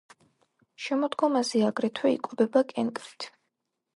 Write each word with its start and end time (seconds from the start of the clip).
შემოდგომაზე 0.85 1.61
აგრეთვე 1.67 2.13
იკვებება 2.15 2.65
კენკრით. 2.75 3.31